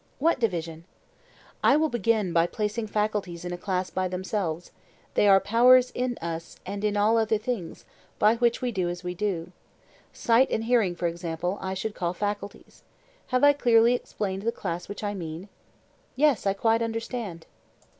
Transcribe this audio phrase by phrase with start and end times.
[0.17, 0.85] What division?
[1.63, 4.71] I will begin by placing faculties in a class by themselves:
[5.13, 7.85] they are powers in us, and in all other things,
[8.17, 9.51] by which we do as we do.
[10.11, 12.81] Sight and hearing, for example, I should call faculties.
[13.27, 15.49] Have I clearly explained the class which I mean?
[16.15, 17.45] Yes, I quite understand.